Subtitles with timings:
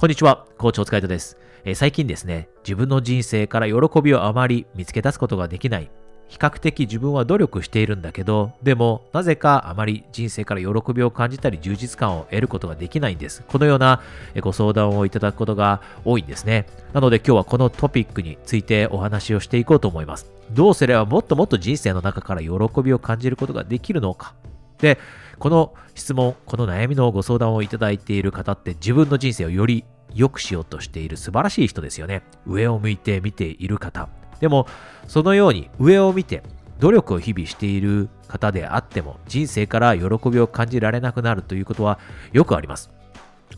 [0.00, 5.90] こんにちは、コーチお疲れ様です、えー、最近ですね、自分の人生から喜びをあまり見つけ出すことができない。
[6.28, 13.42] 比較的自分は努力しているんだけど、でもなぜかあまり人生から喜びを感じたり充実感を得ることができないんです。
[13.48, 14.00] このような
[14.40, 16.66] ご相談をいただくことが多いんですね。
[16.92, 20.30] なので今日はこのトピックについてお話をしていこうと思います。
[20.52, 22.50] どうすればもっともっと人生の中から喜
[22.84, 24.34] びを感じることができるのか。
[24.78, 24.96] で、
[25.38, 29.84] この質問、この悩みのご相談をいただいている方って自分の人生をより
[30.14, 32.22] 良くしようとしている素晴らしい人ですよね。
[32.46, 34.08] 上を向いて見ている方。
[34.40, 34.66] でも、
[35.06, 36.42] そのように上を見て
[36.80, 41.98] 努力を日々している方であっても人生から喜びを感じられなくなるということは
[42.32, 42.90] よくあります。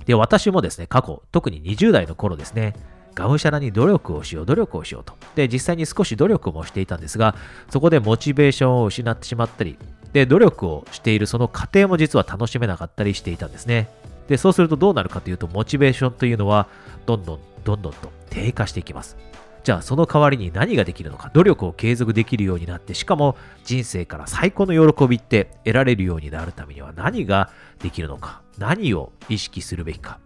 [0.06, 2.74] で、私もですね、過去、特に20代の頃ですね、
[3.14, 5.14] がむしゃらに努力をしよう、努力をしようと。
[5.34, 7.34] で、実際に少し努力もしていたんですが、
[7.68, 9.78] そこでモチベーションを失ってしまったり、
[10.12, 13.88] で、努力をしているその過程も実は楽しめなかったりしていたんですね。
[14.28, 16.68] で、そうするとどうなるかというと、モチベーションというのは、
[17.06, 19.16] どんどん、どんどんと低下していきます。
[19.62, 30.18] じゃあ、その代わりに何ができるのか、努力を継続できるようになって、しかも人生から最高の喜びって得られるようになるためには何ができるのか、何を意識するべきか。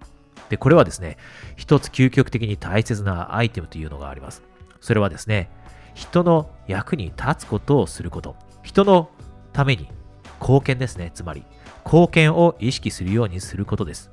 [0.50, 1.16] で、これはですね、
[1.56, 4.42] 一つ究極的に大切なアイテムというのがあります。
[4.80, 5.50] それはですね、
[5.94, 8.36] 人の役に立つことをすること。
[8.62, 9.10] 人の
[9.54, 9.88] ために
[10.40, 11.10] 貢献ですね。
[11.14, 11.44] つまり、
[11.86, 14.10] 貢献を意識するようにすることです。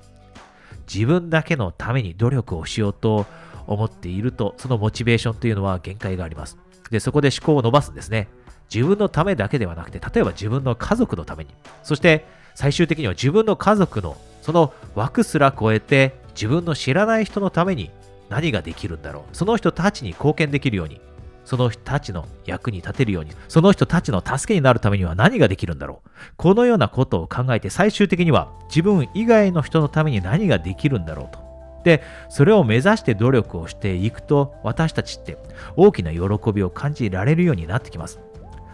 [0.92, 3.26] 自分だけのために努力をしようと
[3.68, 6.58] 思っていると、そのモチベーションというのは限界があります。
[6.90, 8.30] で、そこで思考を伸ばすんですね。
[8.74, 11.50] 自分のためだけではなくて、例えば自分の家族のために、
[11.84, 12.26] そして
[12.56, 17.92] 最終的には自分の家族のその枠すら超えて、自分の知らない人のために
[18.30, 19.36] 何ができるんだろう。
[19.36, 21.02] その人たちに貢献できるように、
[21.44, 26.10] その人たちの役に立てるように、その人たちの助けになるためには何ができるんだろう。
[26.38, 31.40] このようなことを考えて最終的には自分以外の人のために何ができるんだろうと。
[31.84, 35.38] で、それを目指して努力をしていくと、私たちって
[35.76, 38.20] 大きな喜びを感じられるようになってきます。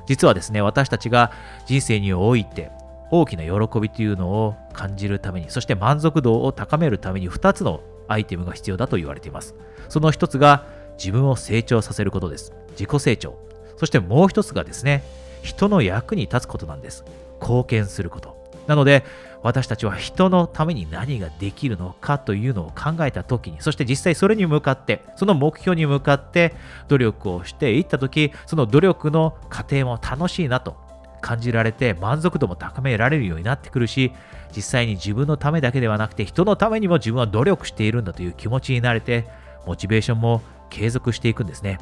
[0.08, 1.32] 実はですね、私たちが
[1.66, 2.72] 人生において
[3.12, 9.56] 大きな喜びというのを感じるために、そして満足度を高めるために2つのアイテムが必要だと言われています。
[9.90, 10.66] その1つが
[10.98, 12.54] 自分を成長させることです。
[12.72, 13.38] 自己成長。
[13.78, 15.04] そしてもう1つがですね、
[15.44, 17.06] 人の役に立つことなんです。
[17.42, 18.36] 貢献すること。
[18.68, 19.04] なので、
[19.44, 26.54] 私たちは人のために何ができるのかというのを考えた時に、そして実際それに向かって、その目標に向かって
[26.88, 30.76] 努力をしていった時、その努力の過程も楽しいなと
[31.22, 34.12] 感じられて満足度も高められるようになってくるし、
[34.56, 39.28] 実際に自分のためだけではなくて人のためにも自分は努力しているんだという気持ちになれて、
[39.66, 41.80] モチベーションも継続していくんですね。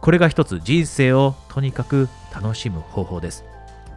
[0.00, 3.44] これが一つ人生をとにかく楽しむ方法です。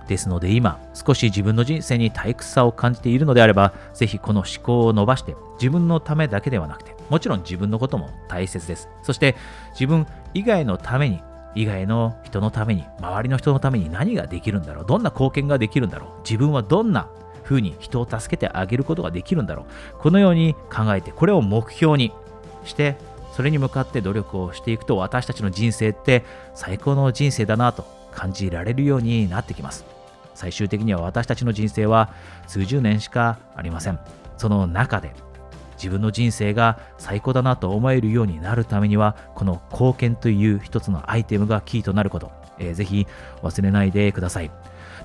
[0.08, 8.90] ですので今、少し自分の人生に退屈さを感じているのであれば、ぜひこの思考を伸ばして、自分のためだけではなくて、もちろん自分のことも大切です。
[9.04, 9.36] そして
[9.72, 11.22] 自分以外のために、
[11.56, 17.08] 以外の人のために、周りの人のために何ができるんだろう、どんな貢献ができるんだろう、自分はどんな
[17.44, 19.66] 風に人を助けてあげることができるんだろう、
[20.00, 22.12] このように考えて、これを目標に
[22.66, 22.98] して、
[23.32, 29.86] それに向かって努力をしていくと、私たちの人生って最高の人生だなと感じられるようになってきます。
[30.34, 32.14] 最終的には私たちの人生は
[32.48, 34.00] 数十年しかありません。
[34.38, 35.14] その中で
[35.82, 43.08] 自分の人生が最高だなと思えるようになるためには、この貢献という一つのアイテムがキーとなること、えー、ぜひ
[43.42, 44.52] 忘れないでください。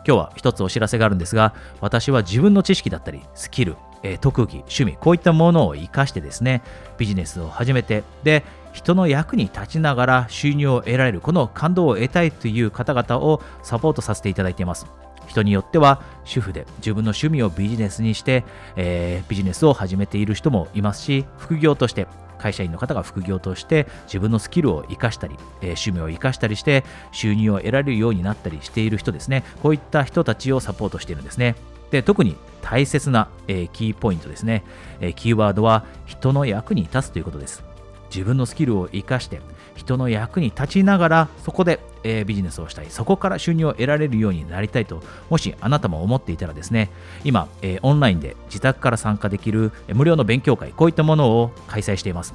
[0.06, 6.62] 今日は一つお知らせがあるんですが、私は自分の知識だったり、スキル、え、特技、趣味、こういったものを活かしてですね、
[6.98, 14.86] ビジネスを始めて、で、人の役に立ちながら収入を得られる、この感動を得たいという方々をサポートさせていただいています。
[15.26, 18.44] 人によっては主婦で自分の趣味をビジネスにして、
[18.76, 22.06] えー、ビジネスを始めている人もいますし副業として
[22.38, 31.56] 会社員の方が副業として自分のスキルを生かしたり、えー、趣味を生かしたりして収入を得られるようになったりしている人ですねこういった人たちをサポートしているんですね
[31.90, 34.64] で特に大切な、えー、キーポイントですね、
[35.00, 37.64] えー、キーワードは人の役に立つということです。
[38.12, 39.40] 自分のスキルを生かして
[39.74, 42.86] 人の役に立ちながらそこで、えー、ビジネスをしたい。
[42.88, 46.90] そこから収入を得られるようになりたいともしあなたも思っていたらですね。
[47.24, 52.34] 今、えー、オンラインで自宅から参加できる無料の勉強会こういったものを開催しています。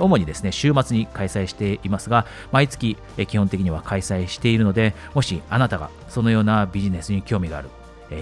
[0.00, 2.96] 主にですね週末に開催していますが毎月
[3.26, 7.68] 基本的には開催しているのでもしあなたがそのようなビジネスに興味がある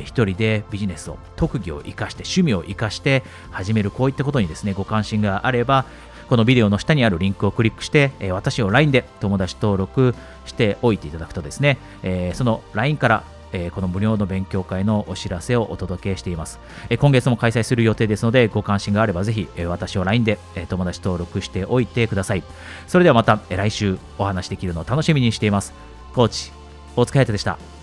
[0.04, 5.84] 一人でビジネスを特技を生かして趣味を生かして始めるこういったことにですねご関心があれば
[6.28, 10.14] このビデオの下にあるリンクをクリックして、え私を LINE で友達登録
[10.46, 22.44] しておいていただくとですね、えその LINE からえ、この無料の勉強会のお知らせをお届けしています、え、今月も開催する予定ですのでご関心があればぜひ、え、私を LINE で、え友達登録しておいてください。
[22.86, 25.72] それではまた、え来週お話できるのを楽しみにしています。
[26.14, 26.52] コーチ
[26.96, 27.79] 大塚隼人でした。